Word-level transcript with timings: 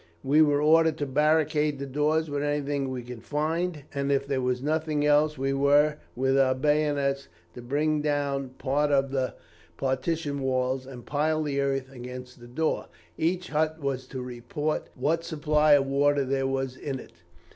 We 0.23 0.41
were 0.41 0.59
ordered 0.63 0.97
to 0.97 1.05
barricade 1.05 1.77
the 1.77 1.85
doors 1.85 2.27
with 2.27 2.41
anything 2.41 2.89
we 2.89 3.03
could 3.03 3.21
find, 3.23 3.83
and 3.93 4.11
if 4.11 4.25
there 4.25 4.41
was 4.41 4.59
nothing 4.63 5.05
else, 5.05 5.37
we 5.37 5.53
were, 5.53 5.97
with 6.15 6.39
our 6.39 6.55
bayonets, 6.55 7.27
to 7.53 7.61
bring 7.61 8.01
down 8.01 8.49
part 8.57 8.91
of 8.91 9.11
the 9.11 9.35
partition 9.77 10.39
walls 10.39 10.87
and 10.87 11.05
pile 11.05 11.43
the 11.43 11.61
earth 11.61 11.91
against 11.93 12.39
the 12.39 12.47
door. 12.47 12.87
Each 13.15 13.49
hut 13.49 13.79
was 13.79 14.07
to 14.07 14.23
report 14.23 14.89
what 14.95 15.23
supply 15.23 15.73
of 15.73 15.85
water 15.85 16.25
there 16.25 16.47
was 16.47 16.75
in 16.75 16.97
it. 16.99 17.13